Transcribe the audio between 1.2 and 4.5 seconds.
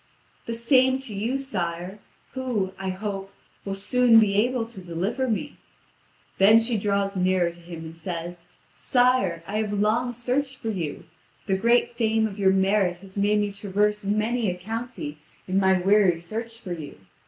sire, who, I hope, will soon be